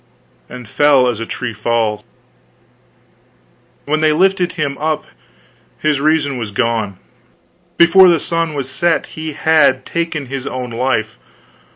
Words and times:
and 0.49 0.67
fell 0.67 1.07
as 1.07 1.19
a 1.19 1.27
tree 1.27 1.53
falls. 1.53 2.03
When 3.85 4.01
they 4.01 4.11
lifted 4.13 4.53
him 4.53 4.75
up 4.79 5.05
his 5.77 6.01
reason 6.01 6.39
was 6.39 6.49
gone; 6.49 6.97
before 7.77 8.09
the 8.09 8.19
sun 8.19 8.55
was 8.55 8.67
set, 8.67 9.05
he 9.13 9.33
had 9.33 9.85
taken 9.85 10.25
his 10.25 10.47
own 10.47 10.71
life. 10.71 11.19